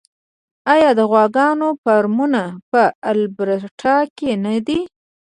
آیا 0.73 0.91
د 0.99 1.01
غواګانو 1.11 1.67
فارمونه 1.83 2.41
په 2.71 2.81
البرټا 3.11 3.97
کې 4.17 4.31
نه 4.43 4.55
دي؟ 4.67 4.79